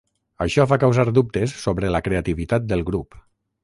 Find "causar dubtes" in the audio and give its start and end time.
0.85-1.55